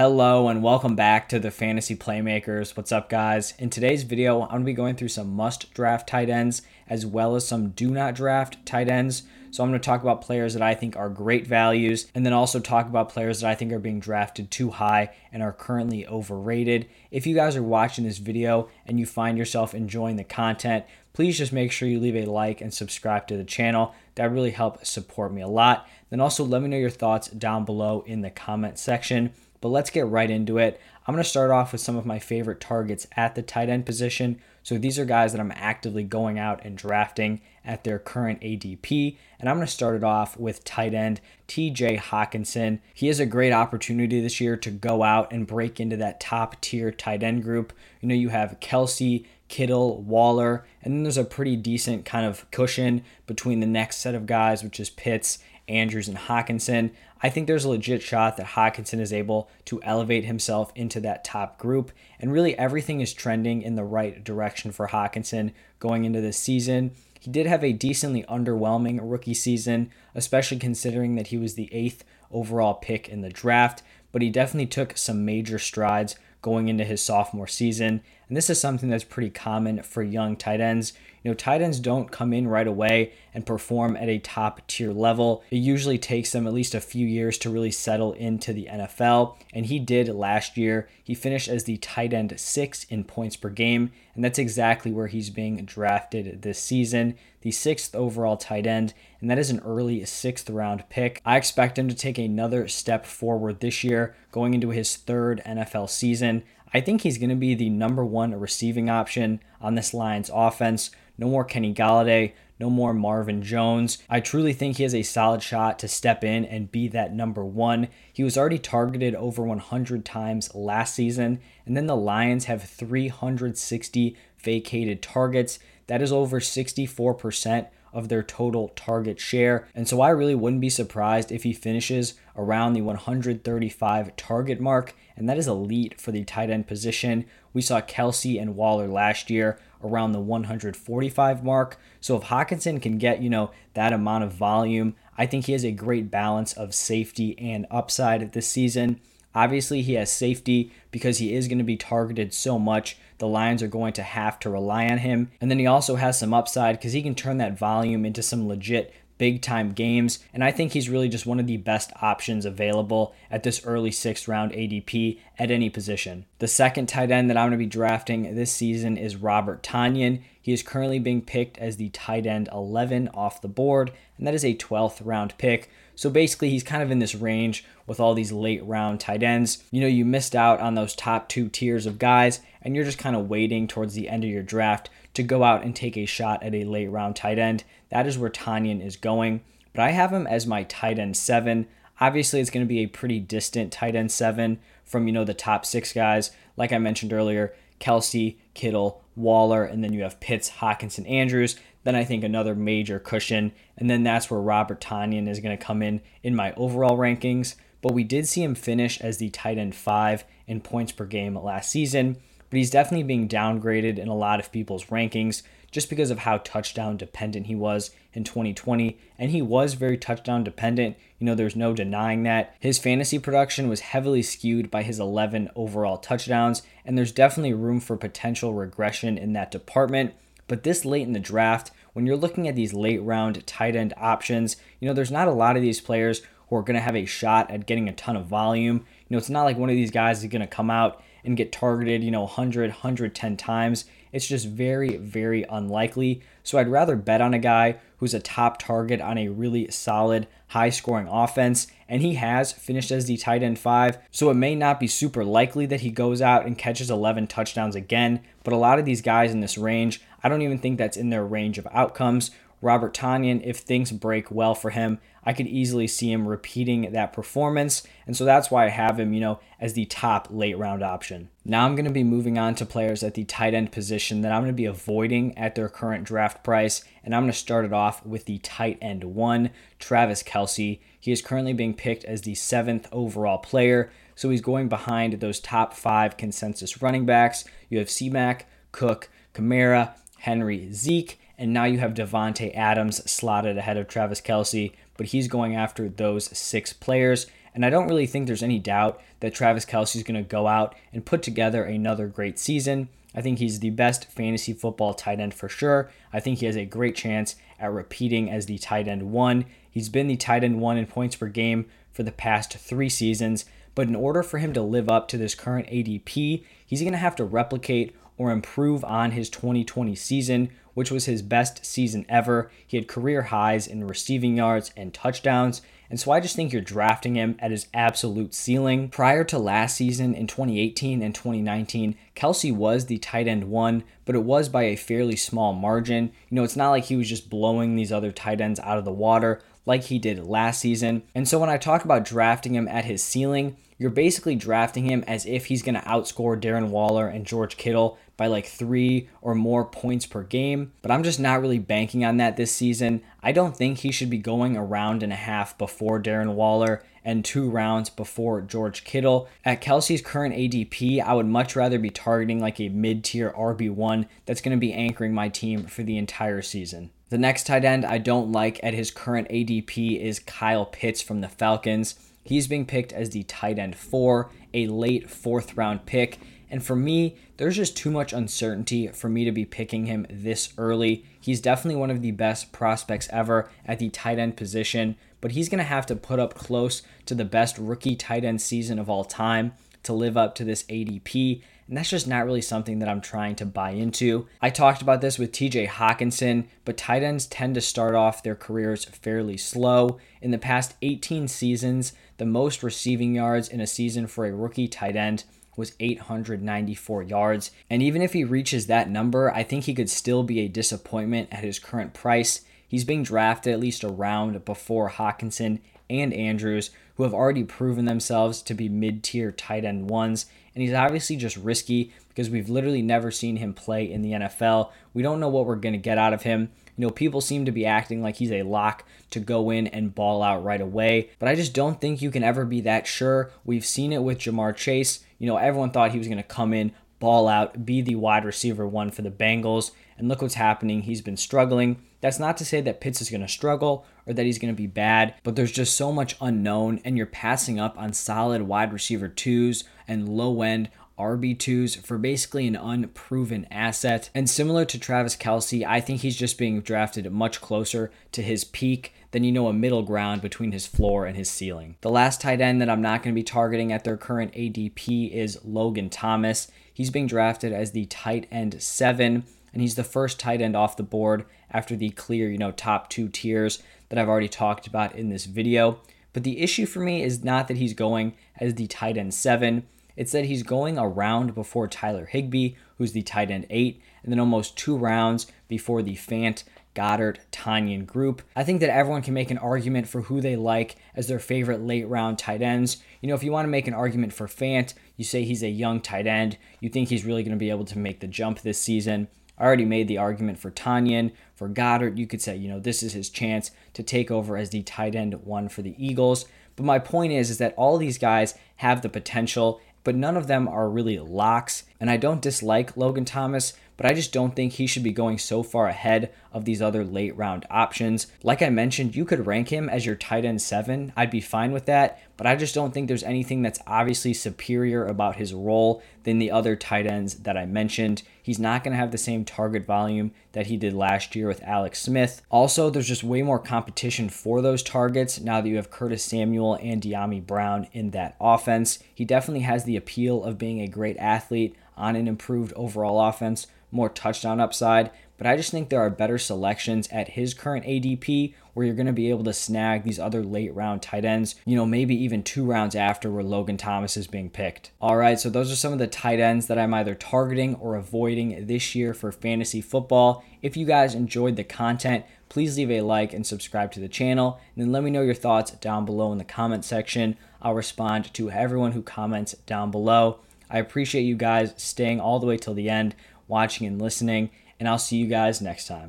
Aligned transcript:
Hello 0.00 0.48
and 0.48 0.62
welcome 0.62 0.96
back 0.96 1.28
to 1.28 1.38
the 1.38 1.50
Fantasy 1.50 1.94
Playmakers. 1.94 2.74
What's 2.74 2.90
up, 2.90 3.10
guys? 3.10 3.52
In 3.58 3.68
today's 3.68 4.02
video, 4.02 4.40
I'm 4.44 4.48
going 4.48 4.60
to 4.62 4.64
be 4.64 4.72
going 4.72 4.96
through 4.96 5.08
some 5.08 5.36
must 5.36 5.74
draft 5.74 6.08
tight 6.08 6.30
ends 6.30 6.62
as 6.88 7.04
well 7.04 7.36
as 7.36 7.46
some 7.46 7.72
do 7.72 7.90
not 7.90 8.14
draft 8.14 8.64
tight 8.64 8.88
ends. 8.88 9.24
So, 9.50 9.62
I'm 9.62 9.68
going 9.68 9.78
to 9.78 9.84
talk 9.84 10.00
about 10.00 10.22
players 10.22 10.54
that 10.54 10.62
I 10.62 10.72
think 10.72 10.96
are 10.96 11.10
great 11.10 11.46
values 11.46 12.06
and 12.14 12.24
then 12.24 12.32
also 12.32 12.60
talk 12.60 12.86
about 12.86 13.10
players 13.10 13.42
that 13.42 13.50
I 13.50 13.54
think 13.54 13.74
are 13.74 13.78
being 13.78 14.00
drafted 14.00 14.50
too 14.50 14.70
high 14.70 15.14
and 15.30 15.42
are 15.42 15.52
currently 15.52 16.06
overrated. 16.06 16.88
If 17.10 17.26
you 17.26 17.34
guys 17.34 17.54
are 17.54 17.62
watching 17.62 18.04
this 18.04 18.16
video 18.16 18.70
and 18.86 18.98
you 18.98 19.04
find 19.04 19.36
yourself 19.36 19.74
enjoying 19.74 20.16
the 20.16 20.24
content, 20.24 20.86
please 21.12 21.36
just 21.36 21.52
make 21.52 21.72
sure 21.72 21.86
you 21.86 22.00
leave 22.00 22.16
a 22.16 22.24
like 22.24 22.62
and 22.62 22.72
subscribe 22.72 23.26
to 23.26 23.36
the 23.36 23.44
channel. 23.44 23.94
That 24.14 24.32
really 24.32 24.52
helps 24.52 24.88
support 24.88 25.30
me 25.30 25.42
a 25.42 25.46
lot. 25.46 25.86
Then 26.08 26.20
also 26.20 26.42
let 26.42 26.62
me 26.62 26.68
know 26.68 26.78
your 26.78 26.88
thoughts 26.88 27.28
down 27.28 27.66
below 27.66 28.02
in 28.06 28.22
the 28.22 28.30
comment 28.30 28.78
section. 28.78 29.34
But 29.60 29.68
let's 29.68 29.90
get 29.90 30.06
right 30.06 30.30
into 30.30 30.58
it. 30.58 30.80
I'm 31.06 31.14
going 31.14 31.22
to 31.22 31.28
start 31.28 31.50
off 31.50 31.72
with 31.72 31.80
some 31.80 31.96
of 31.96 32.06
my 32.06 32.18
favorite 32.18 32.60
targets 32.60 33.06
at 33.16 33.34
the 33.34 33.42
tight 33.42 33.68
end 33.68 33.84
position. 33.84 34.40
So 34.62 34.78
these 34.78 34.98
are 34.98 35.04
guys 35.04 35.32
that 35.32 35.40
I'm 35.40 35.52
actively 35.54 36.04
going 36.04 36.38
out 36.38 36.64
and 36.64 36.76
drafting 36.76 37.40
at 37.64 37.84
their 37.84 37.98
current 37.98 38.40
ADP. 38.40 39.16
And 39.38 39.48
I'm 39.48 39.56
going 39.56 39.66
to 39.66 39.72
start 39.72 39.96
it 39.96 40.04
off 40.04 40.38
with 40.38 40.64
tight 40.64 40.94
end 40.94 41.20
TJ 41.48 41.98
Hockenson. 41.98 42.80
He 42.94 43.08
has 43.08 43.20
a 43.20 43.26
great 43.26 43.52
opportunity 43.52 44.20
this 44.20 44.40
year 44.40 44.56
to 44.58 44.70
go 44.70 45.02
out 45.02 45.32
and 45.32 45.46
break 45.46 45.80
into 45.80 45.96
that 45.96 46.20
top 46.20 46.60
tier 46.60 46.90
tight 46.90 47.22
end 47.22 47.42
group. 47.42 47.72
You 48.00 48.08
know, 48.08 48.14
you 48.14 48.28
have 48.28 48.60
Kelce, 48.60 49.26
Kittle, 49.50 50.00
Waller, 50.00 50.64
and 50.80 50.94
then 50.94 51.02
there's 51.02 51.18
a 51.18 51.24
pretty 51.24 51.56
decent 51.56 52.04
kind 52.04 52.24
of 52.24 52.48
cushion 52.52 53.02
between 53.26 53.58
the 53.58 53.66
next 53.66 53.96
set 53.96 54.14
of 54.14 54.24
guys, 54.24 54.62
which 54.62 54.78
is 54.78 54.88
Pitts 54.88 55.40
Andrews 55.68 56.06
and 56.06 56.16
Hockenson. 56.16 56.92
I 57.20 57.30
think 57.30 57.46
there's 57.46 57.64
a 57.64 57.68
legit 57.68 58.00
shot 58.00 58.36
that 58.36 58.46
Hockenson 58.46 59.00
is 59.00 59.12
able 59.12 59.50
to 59.66 59.82
elevate 59.82 60.24
himself 60.24 60.72
into 60.76 61.00
that 61.00 61.24
top 61.24 61.58
group. 61.58 61.90
And 62.20 62.32
really, 62.32 62.56
everything 62.56 63.00
is 63.00 63.12
trending 63.12 63.60
in 63.60 63.74
the 63.74 63.84
right 63.84 64.22
direction 64.22 64.70
for 64.70 64.88
Hockenson 64.88 65.52
going 65.80 66.04
into 66.04 66.20
this 66.20 66.38
season. 66.38 66.92
He 67.18 67.30
did 67.30 67.46
have 67.46 67.64
a 67.64 67.72
decently 67.72 68.22
underwhelming 68.28 69.00
rookie 69.02 69.34
season, 69.34 69.90
especially 70.14 70.58
considering 70.58 71.16
that 71.16 71.26
he 71.26 71.36
was 71.36 71.54
the 71.54 71.68
eighth 71.74 72.04
overall 72.30 72.74
pick 72.74 73.08
in 73.08 73.20
the 73.20 73.28
draft, 73.28 73.82
but 74.12 74.22
he 74.22 74.30
definitely 74.30 74.66
took 74.66 74.96
some 74.96 75.24
major 75.24 75.58
strides 75.58 76.16
going 76.40 76.68
into 76.68 76.84
his 76.84 77.02
sophomore 77.02 77.46
season. 77.46 78.00
And 78.30 78.36
this 78.36 78.48
is 78.48 78.60
something 78.60 78.88
that's 78.88 79.02
pretty 79.02 79.30
common 79.30 79.82
for 79.82 80.04
young 80.04 80.36
tight 80.36 80.60
ends. 80.60 80.92
You 81.24 81.32
know, 81.32 81.34
tight 81.34 81.62
ends 81.62 81.80
don't 81.80 82.12
come 82.12 82.32
in 82.32 82.46
right 82.46 82.66
away 82.66 83.12
and 83.34 83.44
perform 83.44 83.96
at 83.96 84.08
a 84.08 84.20
top 84.20 84.64
tier 84.68 84.92
level. 84.92 85.42
It 85.50 85.56
usually 85.56 85.98
takes 85.98 86.30
them 86.30 86.46
at 86.46 86.52
least 86.52 86.72
a 86.72 86.80
few 86.80 87.08
years 87.08 87.38
to 87.38 87.50
really 87.50 87.72
settle 87.72 88.12
into 88.12 88.52
the 88.52 88.68
NFL. 88.70 89.36
And 89.52 89.66
he 89.66 89.80
did 89.80 90.08
last 90.08 90.56
year. 90.56 90.88
He 91.02 91.14
finished 91.16 91.48
as 91.48 91.64
the 91.64 91.76
tight 91.78 92.12
end 92.12 92.32
six 92.38 92.84
in 92.84 93.02
points 93.02 93.34
per 93.34 93.50
game. 93.50 93.90
And 94.14 94.24
that's 94.24 94.38
exactly 94.38 94.92
where 94.92 95.08
he's 95.08 95.28
being 95.28 95.64
drafted 95.64 96.42
this 96.42 96.60
season. 96.60 97.16
The 97.42 97.50
sixth 97.50 97.96
overall 97.96 98.36
tight 98.36 98.66
end. 98.66 98.94
And 99.20 99.28
that 99.28 99.38
is 99.40 99.50
an 99.50 99.60
early 99.64 100.04
sixth 100.04 100.48
round 100.48 100.84
pick. 100.88 101.20
I 101.24 101.36
expect 101.36 101.78
him 101.78 101.88
to 101.88 101.96
take 101.96 102.16
another 102.16 102.68
step 102.68 103.04
forward 103.04 103.58
this 103.58 103.82
year, 103.82 104.14
going 104.30 104.54
into 104.54 104.70
his 104.70 104.96
third 104.96 105.42
NFL 105.44 105.90
season. 105.90 106.44
I 106.72 106.80
think 106.80 107.02
he's 107.02 107.18
going 107.18 107.30
to 107.30 107.36
be 107.36 107.54
the 107.54 107.70
number 107.70 108.04
one 108.04 108.34
receiving 108.34 108.88
option 108.88 109.40
on 109.60 109.74
this 109.74 109.92
Lions 109.92 110.30
offense. 110.32 110.90
No 111.18 111.28
more 111.28 111.44
Kenny 111.44 111.74
Golladay, 111.74 112.32
no 112.58 112.70
more 112.70 112.94
Marvin 112.94 113.42
Jones. 113.42 113.98
I 114.08 114.20
truly 114.20 114.52
think 114.52 114.76
he 114.76 114.84
has 114.84 114.94
a 114.94 115.02
solid 115.02 115.42
shot 115.42 115.78
to 115.80 115.88
step 115.88 116.22
in 116.22 116.44
and 116.44 116.70
be 116.70 116.88
that 116.88 117.14
number 117.14 117.44
one. 117.44 117.88
He 118.12 118.22
was 118.22 118.38
already 118.38 118.58
targeted 118.58 119.14
over 119.14 119.42
100 119.42 120.04
times 120.04 120.54
last 120.54 120.94
season, 120.94 121.40
and 121.66 121.76
then 121.76 121.86
the 121.86 121.96
Lions 121.96 122.44
have 122.44 122.62
360 122.62 124.16
vacated 124.38 125.02
targets. 125.02 125.58
That 125.88 126.02
is 126.02 126.12
over 126.12 126.38
64% 126.38 127.66
of 127.92 128.08
their 128.08 128.22
total 128.22 128.68
target 128.70 129.20
share. 129.20 129.68
And 129.74 129.88
so 129.88 130.00
I 130.00 130.10
really 130.10 130.34
wouldn't 130.34 130.60
be 130.60 130.70
surprised 130.70 131.32
if 131.32 131.42
he 131.42 131.52
finishes 131.52 132.14
around 132.36 132.72
the 132.72 132.82
135 132.82 134.16
target 134.16 134.60
mark, 134.60 134.94
and 135.16 135.28
that 135.28 135.38
is 135.38 135.48
elite 135.48 136.00
for 136.00 136.12
the 136.12 136.24
tight 136.24 136.50
end 136.50 136.66
position. 136.66 137.24
We 137.52 137.62
saw 137.62 137.80
Kelce 137.80 138.40
and 138.40 138.56
Waller 138.56 138.88
last 138.88 139.30
year 139.30 139.58
around 139.82 140.12
the 140.12 140.20
145 140.20 141.44
mark. 141.44 141.78
So 142.00 142.16
if 142.16 142.24
Hockenson 142.24 142.80
can 142.80 142.98
get, 142.98 143.22
you 143.22 143.30
know, 143.30 143.50
that 143.74 143.92
amount 143.92 144.24
of 144.24 144.32
volume, 144.32 144.94
I 145.16 145.26
think 145.26 145.46
he 145.46 145.52
has 145.52 145.64
a 145.64 145.72
great 145.72 146.10
balance 146.10 146.52
of 146.52 146.74
safety 146.74 147.38
and 147.38 147.66
upside 147.70 148.32
this 148.32 148.48
season. 148.48 149.00
Obviously, 149.34 149.82
he 149.82 149.94
has 149.94 150.10
safety 150.10 150.72
because 150.90 151.18
he 151.18 151.34
is 151.34 151.46
going 151.46 151.58
to 151.58 151.64
be 151.64 151.76
targeted 151.76 152.34
so 152.34 152.58
much. 152.58 152.96
The 153.20 153.28
Lions 153.28 153.62
are 153.62 153.68
going 153.68 153.92
to 153.92 154.02
have 154.02 154.38
to 154.40 154.50
rely 154.50 154.86
on 154.86 154.98
him. 154.98 155.30
And 155.40 155.50
then 155.50 155.58
he 155.58 155.66
also 155.66 155.96
has 155.96 156.18
some 156.18 156.34
upside 156.34 156.78
because 156.78 156.94
he 156.94 157.02
can 157.02 157.14
turn 157.14 157.38
that 157.38 157.58
volume 157.58 158.04
into 158.04 158.22
some 158.22 158.48
legit 158.48 158.92
big 159.18 159.42
time 159.42 159.72
games. 159.72 160.18
And 160.32 160.42
I 160.42 160.50
think 160.50 160.72
he's 160.72 160.88
really 160.88 161.10
just 161.10 161.26
one 161.26 161.38
of 161.38 161.46
the 161.46 161.58
best 161.58 161.92
options 162.00 162.46
available 162.46 163.14
at 163.30 163.42
this 163.42 163.66
early 163.66 163.90
sixth 163.90 164.26
round 164.26 164.52
ADP 164.52 165.20
at 165.38 165.50
any 165.50 165.68
position. 165.68 166.24
The 166.38 166.48
second 166.48 166.88
tight 166.88 167.10
end 167.10 167.28
that 167.28 167.36
I'm 167.36 167.50
going 167.50 167.52
to 167.52 167.58
be 167.58 167.66
drafting 167.66 168.34
this 168.34 168.50
season 168.50 168.96
is 168.96 169.16
Robert 169.16 169.62
Tonyan. 169.62 170.22
He 170.40 170.54
is 170.54 170.62
currently 170.62 170.98
being 170.98 171.20
picked 171.20 171.58
as 171.58 171.76
the 171.76 171.90
tight 171.90 172.24
end 172.24 172.48
11 172.50 173.10
off 173.12 173.42
the 173.42 173.48
board, 173.48 173.92
and 174.16 174.26
that 174.26 174.32
is 174.32 174.44
a 174.44 174.54
12th 174.54 175.02
round 175.04 175.36
pick. 175.36 175.70
So 176.00 176.08
basically, 176.08 176.48
he's 176.48 176.62
kind 176.62 176.82
of 176.82 176.90
in 176.90 176.98
this 176.98 177.14
range 177.14 177.62
with 177.86 178.00
all 178.00 178.14
these 178.14 178.32
late 178.32 178.64
round 178.64 179.00
tight 179.00 179.22
ends. 179.22 179.62
You 179.70 179.82
know, 179.82 179.86
you 179.86 180.06
missed 180.06 180.34
out 180.34 180.58
on 180.58 180.74
those 180.74 180.94
top 180.94 181.28
two 181.28 181.50
tiers 181.50 181.84
of 181.84 181.98
guys, 181.98 182.40
and 182.62 182.74
you're 182.74 182.86
just 182.86 182.96
kind 182.96 183.14
of 183.14 183.28
waiting 183.28 183.68
towards 183.68 183.92
the 183.92 184.08
end 184.08 184.24
of 184.24 184.30
your 184.30 184.42
draft 184.42 184.88
to 185.12 185.22
go 185.22 185.44
out 185.44 185.62
and 185.62 185.76
take 185.76 185.98
a 185.98 186.06
shot 186.06 186.42
at 186.42 186.54
a 186.54 186.64
late 186.64 186.86
round 186.86 187.16
tight 187.16 187.38
end. 187.38 187.64
That 187.90 188.06
is 188.06 188.16
where 188.16 188.30
Tonyan 188.30 188.82
is 188.82 188.96
going. 188.96 189.42
But 189.74 189.82
I 189.82 189.90
have 189.90 190.10
him 190.10 190.26
as 190.26 190.46
my 190.46 190.62
tight 190.62 190.98
end 190.98 191.18
seven. 191.18 191.66
Obviously, 192.00 192.40
it's 192.40 192.48
going 192.48 192.64
to 192.64 192.66
be 192.66 192.80
a 192.80 192.86
pretty 192.86 193.20
distant 193.20 193.70
tight 193.70 193.94
end 193.94 194.10
seven 194.10 194.58
from, 194.86 195.06
you 195.06 195.12
know, 195.12 195.24
the 195.24 195.34
top 195.34 195.66
six 195.66 195.92
guys. 195.92 196.30
Like 196.56 196.72
I 196.72 196.78
mentioned 196.78 197.12
earlier, 197.12 197.52
Kelce, 197.80 198.36
Kittle, 198.54 199.02
Waller, 199.16 199.64
and 199.64 199.82
then 199.82 199.92
you 199.92 200.02
have 200.02 200.20
Pitts, 200.20 200.50
Hockenson, 200.50 201.08
Andrews. 201.10 201.56
Then 201.82 201.96
I 201.96 202.04
think 202.04 202.22
another 202.22 202.54
major 202.54 202.98
cushion. 202.98 203.52
And 203.76 203.88
then 203.88 204.02
that's 204.02 204.30
where 204.30 204.40
Robert 204.40 204.80
Tonyan 204.80 205.28
is 205.28 205.40
going 205.40 205.56
to 205.56 205.64
come 205.64 205.82
in 205.82 206.00
in 206.22 206.36
my 206.36 206.52
overall 206.54 206.96
rankings. 206.96 207.54
But 207.82 207.94
we 207.94 208.04
did 208.04 208.28
see 208.28 208.42
him 208.42 208.54
finish 208.54 209.00
as 209.00 209.16
the 209.16 209.30
tight 209.30 209.58
end 209.58 209.74
five 209.74 210.24
in 210.46 210.60
points 210.60 210.92
per 210.92 211.06
game 211.06 211.34
last 211.36 211.70
season 211.70 212.18
but 212.50 212.56
he's 212.56 212.70
definitely 212.70 213.04
being 213.04 213.28
downgraded 213.28 213.98
in 213.98 214.08
a 214.08 214.14
lot 214.14 214.40
of 214.40 214.52
people's 214.52 214.86
rankings 214.86 215.42
just 215.70 215.88
because 215.88 216.10
of 216.10 216.20
how 216.20 216.38
touchdown 216.38 216.96
dependent 216.96 217.46
he 217.46 217.54
was 217.54 217.90
in 218.12 218.24
2020. 218.24 218.98
And 219.18 219.30
he 219.30 219.42
was 219.42 219.74
very 219.74 219.96
touchdown 219.96 220.44
dependent. 220.44 220.96
You 221.18 221.26
know, 221.26 221.34
there's 221.34 221.56
no 221.56 221.74
denying 221.74 222.22
that. 222.24 222.54
His 222.58 222.78
fantasy 222.78 223.18
production 223.18 223.68
was 223.68 223.80
heavily 223.80 224.22
skewed 224.22 224.70
by 224.70 224.82
his 224.82 224.98
11 224.98 225.50
overall 225.54 225.98
touchdowns, 225.98 226.62
and 226.84 226.96
there's 226.96 227.12
definitely 227.12 227.54
room 227.54 227.80
for 227.80 227.96
potential 227.96 228.54
regression 228.54 229.16
in 229.16 229.32
that 229.34 229.50
department. 229.50 230.14
But 230.48 230.64
this 230.64 230.84
late 230.84 231.06
in 231.06 231.12
the 231.12 231.20
draft, 231.20 231.70
when 231.92 232.06
you're 232.06 232.16
looking 232.16 232.48
at 232.48 232.56
these 232.56 232.74
late 232.74 233.02
round 233.02 233.46
tight 233.46 233.76
end 233.76 233.94
options, 233.96 234.56
you 234.80 234.88
know, 234.88 234.94
there's 234.94 235.12
not 235.12 235.28
a 235.28 235.32
lot 235.32 235.56
of 235.56 235.62
these 235.62 235.80
players 235.80 236.22
who 236.48 236.56
are 236.56 236.62
going 236.62 236.74
to 236.74 236.80
have 236.80 236.96
a 236.96 237.04
shot 237.04 237.50
at 237.50 237.66
getting 237.66 237.88
a 237.88 237.92
ton 237.92 238.16
of 238.16 238.26
volume. 238.26 238.84
You 239.08 239.14
know, 239.14 239.18
it's 239.18 239.30
not 239.30 239.44
like 239.44 239.56
one 239.56 239.70
of 239.70 239.76
these 239.76 239.92
guys 239.92 240.22
is 240.22 240.30
going 240.30 240.40
to 240.40 240.48
come 240.48 240.68
out 240.68 241.02
and 241.24 241.36
get 241.36 241.52
targeted, 241.52 242.02
you 242.02 242.10
know, 242.10 242.22
100, 242.22 242.70
110 242.70 243.36
times. 243.36 243.84
It's 244.12 244.26
just 244.26 244.46
very, 244.46 244.96
very 244.96 245.44
unlikely. 245.44 246.22
So 246.42 246.58
I'd 246.58 246.68
rather 246.68 246.96
bet 246.96 247.20
on 247.20 247.34
a 247.34 247.38
guy 247.38 247.78
who's 247.98 248.14
a 248.14 248.20
top 248.20 248.58
target 248.58 249.00
on 249.00 249.18
a 249.18 249.28
really 249.28 249.70
solid, 249.70 250.26
high 250.48 250.70
scoring 250.70 251.06
offense. 251.08 251.66
And 251.88 252.02
he 252.02 252.14
has 252.14 252.52
finished 252.52 252.90
as 252.90 253.06
the 253.06 253.16
tight 253.16 253.42
end 253.42 253.58
five. 253.58 253.98
So 254.10 254.30
it 254.30 254.34
may 254.34 254.54
not 254.54 254.80
be 254.80 254.86
super 254.86 255.24
likely 255.24 255.66
that 255.66 255.80
he 255.80 255.90
goes 255.90 256.22
out 256.22 256.46
and 256.46 256.56
catches 256.56 256.90
11 256.90 257.26
touchdowns 257.26 257.76
again. 257.76 258.20
But 258.42 258.54
a 258.54 258.58
lot 258.58 258.78
of 258.78 258.84
these 258.84 259.02
guys 259.02 259.32
in 259.32 259.40
this 259.40 259.58
range, 259.58 260.00
I 260.22 260.28
don't 260.28 260.42
even 260.42 260.58
think 260.58 260.78
that's 260.78 260.96
in 260.96 261.10
their 261.10 261.24
range 261.24 261.58
of 261.58 261.68
outcomes. 261.72 262.30
Robert 262.62 262.94
Tonyan, 262.94 263.42
if 263.44 263.58
things 263.58 263.90
break 263.90 264.30
well 264.30 264.54
for 264.54 264.70
him, 264.70 264.98
I 265.24 265.32
could 265.32 265.46
easily 265.46 265.86
see 265.86 266.10
him 266.10 266.26
repeating 266.26 266.92
that 266.92 267.12
performance. 267.12 267.82
And 268.06 268.16
so 268.16 268.24
that's 268.24 268.50
why 268.50 268.66
I 268.66 268.70
have 268.70 268.98
him, 268.98 269.12
you 269.12 269.20
know, 269.20 269.40
as 269.58 269.74
the 269.74 269.84
top 269.86 270.28
late 270.30 270.56
round 270.56 270.82
option. 270.82 271.28
Now 271.44 271.66
I'm 271.66 271.74
going 271.74 271.86
to 271.86 271.90
be 271.90 272.04
moving 272.04 272.38
on 272.38 272.54
to 272.56 272.66
players 272.66 273.02
at 273.02 273.14
the 273.14 273.24
tight 273.24 273.54
end 273.54 273.72
position 273.72 274.22
that 274.22 274.32
I'm 274.32 274.42
going 274.42 274.52
to 274.52 274.56
be 274.56 274.66
avoiding 274.66 275.36
at 275.36 275.54
their 275.54 275.68
current 275.68 276.04
draft 276.04 276.42
price. 276.42 276.84
And 277.04 277.14
I'm 277.14 277.22
going 277.22 277.32
to 277.32 277.38
start 277.38 277.64
it 277.64 277.72
off 277.72 278.04
with 278.04 278.24
the 278.26 278.38
tight 278.38 278.78
end 278.80 279.04
one, 279.04 279.50
Travis 279.78 280.22
Kelce. 280.22 280.80
He 280.98 281.12
is 281.12 281.22
currently 281.22 281.52
being 281.52 281.74
picked 281.74 282.04
as 282.04 282.22
the 282.22 282.34
seventh 282.34 282.88
overall 282.92 283.38
player. 283.38 283.90
So 284.14 284.28
he's 284.28 284.42
going 284.42 284.68
behind 284.68 285.14
those 285.14 285.40
top 285.40 285.72
five 285.72 286.18
consensus 286.18 286.82
running 286.82 287.06
backs. 287.06 287.44
You 287.70 287.78
have 287.78 287.90
C-Mac, 287.90 288.46
Cook, 288.70 289.08
Kamara, 289.34 289.94
Henry, 290.18 290.70
Zeke, 290.72 291.18
and 291.40 291.54
now 291.54 291.64
you 291.64 291.78
have 291.78 291.94
Davante 291.94 292.54
Adams 292.54 293.10
slotted 293.10 293.56
ahead 293.56 293.78
of 293.78 293.88
Travis 293.88 294.20
Kelce, 294.20 294.72
but 294.98 295.06
he's 295.06 295.26
going 295.26 295.56
after 295.56 295.88
those 295.88 296.26
six 296.36 296.74
players. 296.74 297.26
And 297.54 297.64
I 297.64 297.70
don't 297.70 297.88
really 297.88 298.06
think 298.06 298.26
there's 298.26 298.42
any 298.42 298.58
doubt 298.58 299.00
that 299.20 299.34
Travis 299.34 299.64
Kelce 299.64 299.96
is 299.96 300.02
going 300.02 300.22
to 300.22 300.28
go 300.28 300.46
out 300.46 300.76
and 300.92 301.04
put 301.04 301.22
together 301.22 301.64
another 301.64 302.08
great 302.08 302.38
season. 302.38 302.90
I 303.14 303.22
think 303.22 303.38
he's 303.38 303.60
the 303.60 303.70
best 303.70 304.04
fantasy 304.12 304.52
football 304.52 304.92
tight 304.92 305.18
end 305.18 305.32
for 305.32 305.48
sure. 305.48 305.90
I 306.12 306.20
think 306.20 306.38
he 306.38 306.46
has 306.46 306.56
a 306.56 306.66
great 306.66 306.94
chance 306.94 307.36
at 307.58 307.72
repeating 307.72 308.30
as 308.30 308.44
the 308.44 308.58
tight 308.58 308.86
end 308.86 309.10
one. 309.10 309.46
He's 309.70 309.88
been 309.88 310.08
the 310.08 310.16
tight 310.16 310.44
end 310.44 310.60
one 310.60 310.76
in 310.76 310.86
points 310.86 311.16
per 311.16 311.28
game 311.28 311.66
for 311.90 312.02
the 312.02 312.12
past 312.12 312.58
three 312.58 312.90
seasons. 312.90 313.46
But 313.74 313.88
in 313.88 313.96
order 313.96 314.22
for 314.22 314.38
him 314.38 314.52
to 314.52 314.62
live 314.62 314.90
up 314.90 315.08
to 315.08 315.16
this 315.16 315.34
current 315.34 315.68
ADP, 315.68 316.44
he's 316.66 316.82
going 316.82 316.92
to 316.92 316.98
have 316.98 317.16
to 317.16 317.24
replicate 317.24 317.96
or 318.20 318.30
improve 318.30 318.84
on 318.84 319.12
his 319.12 319.30
2020 319.30 319.94
season, 319.94 320.50
which 320.74 320.90
was 320.90 321.06
his 321.06 321.22
best 321.22 321.64
season 321.64 322.04
ever. 322.06 322.50
He 322.66 322.76
had 322.76 322.86
career 322.86 323.22
highs 323.22 323.66
in 323.66 323.86
receiving 323.86 324.36
yards 324.36 324.74
and 324.76 324.92
touchdowns. 324.92 325.62
And 325.88 325.98
so 325.98 326.10
I 326.12 326.20
just 326.20 326.36
think 326.36 326.52
you're 326.52 326.60
drafting 326.60 327.14
him 327.14 327.34
at 327.38 327.50
his 327.50 327.68
absolute 327.72 328.34
ceiling. 328.34 328.90
Prior 328.90 329.24
to 329.24 329.38
last 329.38 329.74
season 329.74 330.14
in 330.14 330.26
2018 330.26 331.00
and 331.00 331.14
2019, 331.14 331.96
Kelce 332.14 332.54
was 332.54 332.86
the 332.86 332.98
tight 332.98 333.26
end 333.26 333.44
one, 333.44 333.84
but 334.04 334.14
it 334.14 334.22
was 334.22 334.50
by 334.50 334.64
a 334.64 334.76
fairly 334.76 335.16
small 335.16 335.54
margin. 335.54 336.12
You 336.28 336.34
know, 336.34 336.44
it's 336.44 336.56
not 336.56 336.72
like 336.72 336.84
he 336.84 336.96
was 336.96 337.08
just 337.08 337.30
blowing 337.30 337.74
these 337.74 337.90
other 337.90 338.12
tight 338.12 338.42
ends 338.42 338.60
out 338.60 338.76
of 338.76 338.84
the 338.84 338.92
water 338.92 339.40
like 339.66 339.84
he 339.84 339.98
did 339.98 340.24
last 340.24 340.60
season. 340.60 341.02
And 341.14 341.28
so 341.28 341.38
when 341.38 341.50
I 341.50 341.58
talk 341.58 341.84
about 341.84 342.04
drafting 342.04 342.54
him 342.54 342.68
at 342.68 342.84
his 342.84 343.02
ceiling, 343.02 343.56
you're 343.80 343.90
basically 343.90 344.36
drafting 344.36 344.84
him 344.84 345.02
as 345.06 345.24
if 345.24 345.46
he's 345.46 345.62
going 345.62 345.74
to 345.74 345.80
outscore 345.80 346.38
Darren 346.38 346.68
Waller 346.68 347.08
and 347.08 347.26
George 347.26 347.56
Kittle 347.56 347.98
by 348.18 348.26
like 348.26 348.44
three 348.44 349.08
or 349.22 349.34
more 349.34 349.64
points 349.64 350.04
per 350.04 350.22
game. 350.22 350.72
But 350.82 350.90
I'm 350.90 351.02
just 351.02 351.18
not 351.18 351.40
really 351.40 351.58
banking 351.58 352.04
on 352.04 352.18
that 352.18 352.36
this 352.36 352.52
season. 352.52 353.00
I 353.22 353.32
don't 353.32 353.56
think 353.56 353.78
he 353.78 353.90
should 353.90 354.10
be 354.10 354.18
going 354.18 354.54
a 354.54 354.62
round 354.62 355.02
and 355.02 355.14
a 355.14 355.16
half 355.16 355.56
before 355.56 356.02
Darren 356.02 356.34
Waller 356.34 356.82
and 357.02 357.24
two 357.24 357.48
rounds 357.48 357.88
before 357.88 358.42
George 358.42 358.84
Kittle. 358.84 359.28
At 359.46 359.62
Kelce's 359.62 360.02
current 360.02 360.34
ADP, 360.34 361.02
I 361.02 361.14
would 361.14 361.24
much 361.24 361.56
rather 361.56 361.78
be 361.78 361.88
targeting 361.88 362.38
like 362.38 362.60
a 362.60 362.68
mid 362.68 363.02
tier 363.02 363.30
RB1 363.30 364.06
that's 364.26 364.42
going 364.42 364.54
to 364.54 364.60
be 364.60 364.74
anchoring 364.74 365.14
my 365.14 365.30
team 365.30 365.64
for 365.64 365.82
the 365.82 365.96
entire 365.96 366.42
season. 366.42 366.90
The 367.10 367.18
next 367.18 367.48
tight 367.48 367.64
end 367.64 367.84
I 367.84 367.98
don't 367.98 368.30
like 368.30 368.60
at 368.62 368.72
his 368.72 368.92
current 368.92 369.28
ADP 369.30 370.00
is 370.00 370.20
Kyle 370.20 370.64
Pitts 370.64 371.02
from 371.02 371.20
the 371.20 371.28
Falcons. 371.28 371.96
He's 372.22 372.46
being 372.46 372.66
picked 372.66 372.92
as 372.92 373.10
the 373.10 373.24
tight 373.24 373.58
end 373.58 373.74
four, 373.74 374.30
a 374.54 374.68
late 374.68 375.10
fourth 375.10 375.56
round 375.56 375.86
pick. 375.86 376.20
And 376.48 376.64
for 376.64 376.76
me, 376.76 377.16
there's 377.36 377.56
just 377.56 377.76
too 377.76 377.90
much 377.90 378.12
uncertainty 378.12 378.86
for 378.88 379.08
me 379.08 379.24
to 379.24 379.32
be 379.32 379.44
picking 379.44 379.86
him 379.86 380.06
this 380.08 380.52
early. 380.56 381.04
He's 381.20 381.40
definitely 381.40 381.80
one 381.80 381.90
of 381.90 382.00
the 382.00 382.12
best 382.12 382.52
prospects 382.52 383.08
ever 383.12 383.50
at 383.66 383.80
the 383.80 383.88
tight 383.88 384.20
end 384.20 384.36
position, 384.36 384.96
but 385.20 385.32
he's 385.32 385.48
going 385.48 385.58
to 385.58 385.64
have 385.64 385.86
to 385.86 385.96
put 385.96 386.20
up 386.20 386.34
close 386.34 386.82
to 387.06 387.16
the 387.16 387.24
best 387.24 387.58
rookie 387.58 387.96
tight 387.96 388.24
end 388.24 388.40
season 388.40 388.78
of 388.78 388.88
all 388.88 389.04
time 389.04 389.52
to 389.82 389.92
live 389.92 390.16
up 390.16 390.36
to 390.36 390.44
this 390.44 390.62
ADP. 390.64 391.42
And 391.70 391.76
that's 391.76 391.88
just 391.88 392.08
not 392.08 392.26
really 392.26 392.42
something 392.42 392.80
that 392.80 392.88
I'm 392.88 393.00
trying 393.00 393.36
to 393.36 393.46
buy 393.46 393.70
into. 393.70 394.26
I 394.42 394.50
talked 394.50 394.82
about 394.82 395.00
this 395.00 395.20
with 395.20 395.30
TJ 395.30 395.68
Hockenson, 395.68 396.48
but 396.64 396.76
tight 396.76 397.04
ends 397.04 397.26
tend 397.26 397.54
to 397.54 397.60
start 397.60 397.94
off 397.94 398.24
their 398.24 398.34
careers 398.34 398.86
fairly 398.86 399.36
slow. 399.36 400.00
In 400.20 400.32
the 400.32 400.36
past 400.36 400.74
18 400.82 401.28
seasons, 401.28 401.92
the 402.16 402.26
most 402.26 402.64
receiving 402.64 403.14
yards 403.14 403.48
in 403.48 403.60
a 403.60 403.68
season 403.68 404.08
for 404.08 404.26
a 404.26 404.32
rookie 404.32 404.66
tight 404.66 404.96
end 404.96 405.22
was 405.56 405.74
894 405.78 407.04
yards. 407.04 407.52
And 407.70 407.84
even 407.84 408.02
if 408.02 408.14
he 408.14 408.24
reaches 408.24 408.66
that 408.66 408.90
number, 408.90 409.32
I 409.32 409.44
think 409.44 409.62
he 409.62 409.74
could 409.74 409.90
still 409.90 410.24
be 410.24 410.40
a 410.40 410.48
disappointment 410.48 411.28
at 411.30 411.44
his 411.44 411.60
current 411.60 411.94
price. 411.94 412.40
He's 412.66 412.84
being 412.84 413.04
drafted 413.04 413.52
at 413.52 413.60
least 413.60 413.84
a 413.84 413.88
round 413.88 414.44
before 414.44 414.90
Hockenson 414.90 415.60
and 415.90 416.14
Andrews, 416.14 416.70
who 416.94 417.02
have 417.02 417.12
already 417.12 417.44
proven 417.44 417.84
themselves 417.84 418.40
to 418.42 418.54
be 418.54 418.68
mid 418.68 419.02
tier 419.02 419.32
tight 419.32 419.64
end 419.64 419.90
ones. 419.90 420.26
And 420.54 420.62
he's 420.62 420.72
obviously 420.72 421.16
just 421.16 421.36
risky 421.36 421.92
because 422.08 422.30
we've 422.30 422.48
literally 422.48 422.82
never 422.82 423.10
seen 423.10 423.36
him 423.36 423.54
play 423.54 423.90
in 423.90 424.02
the 424.02 424.12
NFL. 424.12 424.70
We 424.94 425.02
don't 425.02 425.20
know 425.20 425.28
what 425.28 425.46
we're 425.46 425.56
going 425.56 425.72
to 425.72 425.78
get 425.78 425.98
out 425.98 426.12
of 426.12 426.22
him. 426.22 426.50
You 426.76 426.86
know, 426.86 426.90
people 426.90 427.20
seem 427.20 427.44
to 427.44 427.52
be 427.52 427.66
acting 427.66 428.02
like 428.02 428.16
he's 428.16 428.32
a 428.32 428.42
lock 428.42 428.84
to 429.10 429.20
go 429.20 429.50
in 429.50 429.66
and 429.68 429.94
ball 429.94 430.22
out 430.22 430.42
right 430.42 430.60
away, 430.60 431.10
but 431.18 431.28
I 431.28 431.34
just 431.34 431.52
don't 431.52 431.80
think 431.80 432.00
you 432.00 432.10
can 432.10 432.24
ever 432.24 432.44
be 432.44 432.62
that 432.62 432.86
sure. 432.86 433.30
We've 433.44 433.66
seen 433.66 433.92
it 433.92 434.02
with 434.02 434.18
Ja'Marr 434.18 434.56
Chase. 434.56 435.04
You 435.18 435.26
know, 435.26 435.36
everyone 435.36 435.70
thought 435.70 435.92
he 435.92 435.98
was 435.98 436.08
going 436.08 436.16
to 436.16 436.22
come 436.22 436.54
in, 436.54 436.72
ball 436.98 437.28
out, 437.28 437.66
be 437.66 437.82
the 437.82 437.96
wide 437.96 438.24
receiver 438.24 438.66
one 438.66 438.90
for 438.90 439.02
the 439.02 439.10
Bengals, 439.10 439.72
and 439.98 440.08
look 440.08 440.22
what's 440.22 440.34
happening. 440.34 440.82
He's 440.82 441.02
been 441.02 441.16
struggling. 441.16 441.82
That's 442.00 442.18
not 442.18 442.38
to 442.38 442.44
say 442.44 442.60
that 442.62 442.80
Pitts 442.80 443.02
is 443.02 443.10
going 443.10 443.20
to 443.20 443.28
struggle 443.28 443.84
or 444.10 444.12
that 444.12 444.26
he's 444.26 444.38
going 444.38 444.52
to 444.52 444.60
be 444.60 444.66
bad, 444.66 445.14
but 445.22 445.36
there's 445.36 445.52
just 445.52 445.76
so 445.76 445.92
much 445.92 446.16
unknown, 446.20 446.80
and 446.84 446.96
you're 446.96 447.06
passing 447.06 447.60
up 447.60 447.78
on 447.78 447.92
solid 447.92 448.42
wide 448.42 448.72
receiver 448.72 449.08
twos 449.08 449.62
and 449.86 450.08
low 450.08 450.42
end 450.42 450.68
RB2s 451.00 451.82
for 451.84 451.98
basically 451.98 452.46
an 452.46 452.56
unproven 452.56 453.46
asset. 453.50 454.10
And 454.14 454.28
similar 454.28 454.64
to 454.66 454.78
Travis 454.78 455.16
Kelce, 455.16 455.66
I 455.66 455.80
think 455.80 456.00
he's 456.00 456.16
just 456.16 456.38
being 456.38 456.60
drafted 456.60 457.10
much 457.10 457.40
closer 457.40 457.90
to 458.12 458.22
his 458.22 458.44
peak 458.44 458.94
than 459.10 459.24
you 459.24 459.32
know 459.32 459.48
a 459.48 459.52
middle 459.52 459.82
ground 459.82 460.22
between 460.22 460.52
his 460.52 460.66
floor 460.66 461.06
and 461.06 461.16
his 461.16 461.30
ceiling. 461.30 461.76
The 461.80 461.90
last 461.90 462.20
tight 462.20 462.40
end 462.40 462.60
that 462.60 462.70
I'm 462.70 462.82
not 462.82 463.02
going 463.02 463.14
to 463.14 463.18
be 463.18 463.24
targeting 463.24 463.72
at 463.72 463.84
their 463.84 463.96
current 463.96 464.32
ADP 464.34 465.10
is 465.10 465.38
Logan 465.44 465.90
Thomas. 465.90 466.50
He's 466.72 466.90
being 466.90 467.06
drafted 467.06 467.52
as 467.52 467.72
the 467.72 467.86
tight 467.86 468.26
end 468.30 468.62
seven, 468.62 469.24
and 469.52 469.62
he's 469.62 469.74
the 469.74 469.84
first 469.84 470.20
tight 470.20 470.40
end 470.40 470.56
off 470.56 470.76
the 470.76 470.82
board 470.82 471.24
after 471.50 471.74
the 471.74 471.90
clear, 471.90 472.30
you 472.30 472.38
know, 472.38 472.52
top 472.52 472.88
two 472.88 473.08
tiers 473.08 473.62
that 473.88 473.98
I've 473.98 474.08
already 474.08 474.28
talked 474.28 474.66
about 474.66 474.94
in 474.94 475.08
this 475.08 475.24
video. 475.24 475.80
But 476.12 476.24
the 476.24 476.40
issue 476.40 476.66
for 476.66 476.80
me 476.80 477.02
is 477.02 477.24
not 477.24 477.48
that 477.48 477.56
he's 477.56 477.74
going 477.74 478.14
as 478.38 478.54
the 478.54 478.66
tight 478.66 478.96
end 478.96 479.14
seven. 479.14 479.66
It's 480.00 480.12
that 480.12 480.24
he's 480.24 480.42
going 480.42 480.78
around 480.78 481.34
before 481.34 481.68
Tyler 481.68 482.06
Higbee, 482.06 482.54
who's 482.78 482.92
the 482.92 483.02
tight 483.02 483.30
end 483.30 483.44
eight, 483.50 483.82
and 484.02 484.10
then 484.10 484.18
almost 484.18 484.56
two 484.56 484.74
rounds 484.74 485.26
before 485.46 485.82
the 485.82 485.94
Fant, 485.94 486.42
Goedert 486.74 487.18
Tonyan 487.30 487.84
group. 487.84 488.22
I 488.34 488.42
think 488.42 488.60
that 488.60 488.70
everyone 488.70 489.02
can 489.02 489.12
make 489.12 489.30
an 489.30 489.36
argument 489.36 489.88
for 489.88 490.00
who 490.00 490.22
they 490.22 490.36
like 490.36 490.76
as 490.94 491.06
their 491.06 491.18
favorite 491.18 491.60
late 491.60 491.86
round 491.86 492.18
tight 492.18 492.40
ends. 492.40 492.78
You 493.02 493.10
know, 493.10 493.14
if 493.14 493.22
you 493.22 493.30
want 493.30 493.44
to 493.44 493.50
make 493.50 493.68
an 493.68 493.74
argument 493.74 494.14
for 494.14 494.26
Fant, 494.26 494.72
you 494.96 495.04
say 495.04 495.22
he's 495.24 495.42
a 495.42 495.50
young 495.50 495.82
tight 495.82 496.06
end. 496.06 496.38
You 496.60 496.70
think 496.70 496.88
he's 496.88 497.04
really 497.04 497.22
going 497.22 497.36
to 497.36 497.38
be 497.38 497.50
able 497.50 497.66
to 497.66 497.78
make 497.78 498.00
the 498.00 498.06
jump 498.06 498.40
this 498.40 498.58
season. 498.58 499.06
I 499.36 499.44
already 499.44 499.66
made 499.66 499.86
the 499.86 499.98
argument 499.98 500.38
for 500.38 500.50
Tonyan. 500.50 501.12
For 501.34 501.46
Goedert, 501.46 501.98
you 501.98 502.06
could 502.06 502.22
say, 502.22 502.36
you 502.36 502.48
know, 502.48 502.58
this 502.58 502.82
is 502.82 502.94
his 502.94 503.10
chance 503.10 503.50
to 503.74 503.82
take 503.82 504.10
over 504.10 504.38
as 504.38 504.48
the 504.48 504.62
tight 504.62 504.94
end 504.94 505.12
one 505.26 505.50
for 505.50 505.60
the 505.60 505.74
Eagles. 505.76 506.24
But 506.56 506.66
my 506.66 506.78
point 506.78 507.12
is, 507.12 507.30
is 507.30 507.38
that 507.38 507.54
all 507.56 507.78
these 507.78 507.96
guys 507.96 508.34
have 508.56 508.82
the 508.82 508.88
potential 508.90 509.60
but 509.84 509.94
none 509.94 510.16
of 510.16 510.26
them 510.26 510.48
are 510.48 510.68
really 510.68 510.98
locks. 510.98 511.64
And 511.78 511.90
I 511.90 511.96
don't 511.96 512.22
dislike 512.22 512.76
Logan 512.76 513.04
Thomas, 513.04 513.54
but 513.76 513.90
I 513.90 513.94
just 513.94 514.12
don't 514.12 514.36
think 514.36 514.52
he 514.52 514.66
should 514.66 514.82
be 514.82 514.92
going 514.92 515.16
so 515.16 515.42
far 515.42 515.66
ahead 515.66 516.12
of 516.32 516.44
these 516.44 516.60
other 516.60 516.84
late 516.84 517.16
round 517.16 517.46
options. 517.50 518.06
Like 518.22 518.42
I 518.42 518.50
mentioned, 518.50 518.94
you 518.94 519.06
could 519.06 519.26
rank 519.26 519.48
him 519.48 519.68
as 519.70 519.86
your 519.86 519.96
tight 519.96 520.24
end 520.26 520.42
seven. 520.42 520.92
I'd 520.96 521.10
be 521.10 521.22
fine 521.22 521.52
with 521.52 521.64
that, 521.64 521.98
but 522.20 522.26
I 522.26 522.36
just 522.36 522.54
don't 522.54 522.74
think 522.74 522.86
there's 522.86 523.02
anything 523.02 523.40
that's 523.40 523.62
obviously 523.66 524.12
superior 524.12 524.84
about 524.84 525.16
his 525.16 525.32
role 525.32 525.82
than 526.02 526.18
the 526.18 526.30
other 526.30 526.54
tight 526.54 526.86
ends 526.86 527.14
that 527.14 527.34
I 527.34 527.46
mentioned. 527.46 528.02
He's 528.22 528.38
not 528.38 528.62
going 528.62 528.72
to 528.72 528.78
have 528.78 528.90
the 528.90 528.98
same 528.98 529.24
target 529.24 529.64
volume 529.64 530.12
that 530.32 530.48
he 530.48 530.58
did 530.58 530.74
last 530.74 531.16
year 531.16 531.26
with 531.28 531.42
Alex 531.42 531.80
Smith. 531.80 532.20
Also, 532.28 532.68
there's 532.68 532.88
just 532.88 533.02
way 533.02 533.22
more 533.22 533.38
competition 533.38 534.10
for 534.10 534.42
those 534.42 534.62
targets 534.62 535.18
now 535.18 535.40
that 535.40 535.48
you 535.48 535.56
have 535.56 535.70
Curtis 535.70 536.04
Samuel 536.04 536.58
and 536.60 536.82
Dyami 536.82 537.26
Brown 537.26 537.66
in 537.72 537.92
that 537.92 538.16
offense. 538.20 538.80
He 538.94 539.06
definitely 539.06 539.44
has 539.44 539.64
the 539.64 539.76
appeal 539.76 540.22
of 540.22 540.36
being 540.36 540.60
a 540.60 540.68
great 540.68 540.98
athlete 540.98 541.56
on 541.74 541.96
an 541.96 542.06
improved 542.06 542.52
overall 542.52 543.00
offense, 543.00 543.46
more 543.72 543.88
touchdown 543.88 544.40
upside. 544.40 544.90
But 545.16 545.26
I 545.26 545.36
just 545.36 545.50
think 545.50 545.70
there 545.70 545.80
are 545.80 545.88
better 545.88 546.18
selections 546.18 546.86
at 546.88 547.10
his 547.12 547.32
current 547.32 547.64
ADP 547.64 548.34
where 548.54 548.66
you're 548.66 548.74
going 548.74 548.86
to 548.86 548.92
be 548.92 549.10
able 549.10 549.24
to 549.24 549.32
snag 549.32 549.84
these 549.84 549.98
other 549.98 550.22
late 550.22 550.54
round 550.54 550.82
tight 550.82 551.04
ends, 551.04 551.34
you 551.44 551.56
know, 551.56 551.66
maybe 551.66 551.94
even 551.94 552.22
two 552.22 552.44
rounds 552.44 552.74
after 552.74 553.10
where 553.10 553.22
Logan 553.22 553.56
Thomas 553.56 553.96
is 553.96 554.06
being 554.06 554.30
picked. 554.30 554.70
All 554.80 554.96
right, 554.96 555.18
so 555.18 555.30
those 555.30 555.52
are 555.52 555.56
some 555.56 555.72
of 555.72 555.78
the 555.78 555.86
tight 555.86 556.20
ends 556.20 556.46
that 556.46 556.58
I'm 556.58 556.74
either 556.74 556.94
targeting 556.94 557.54
or 557.56 557.76
avoiding 557.76 558.46
this 558.46 558.74
year 558.74 558.94
for 558.94 559.12
fantasy 559.12 559.60
football. 559.60 560.24
If 560.42 560.56
you 560.56 560.66
guys 560.66 560.94
enjoyed 560.94 561.36
the 561.36 561.44
content, 561.44 562.04
please 562.28 562.56
leave 562.56 562.70
a 562.70 562.80
like 562.80 563.12
and 563.12 563.26
subscribe 563.26 563.72
to 563.72 563.80
the 563.80 563.88
channel. 563.88 564.40
And 564.54 564.64
then 564.64 564.72
let 564.72 564.82
me 564.82 564.90
know 564.90 565.02
your 565.02 565.14
thoughts 565.14 565.50
down 565.52 565.84
below 565.84 566.12
in 566.12 566.18
the 566.18 566.24
comment 566.24 566.64
section. 566.64 567.16
I'll 567.42 567.54
respond 567.54 568.12
to 568.14 568.30
everyone 568.30 568.72
who 568.72 568.82
comments 568.82 569.34
down 569.46 569.70
below. 569.70 570.20
I 570.48 570.58
appreciate 570.58 571.02
you 571.02 571.16
guys 571.16 571.54
staying 571.56 572.00
all 572.00 572.18
the 572.18 572.26
way 572.26 572.36
till 572.36 572.54
the 572.54 572.68
end, 572.68 572.94
watching 573.28 573.66
and 573.66 573.80
listening, 573.80 574.30
and 574.58 574.68
I'll 574.68 574.78
see 574.78 574.96
you 574.96 575.06
guys 575.06 575.40
next 575.40 575.66
time. 575.66 575.88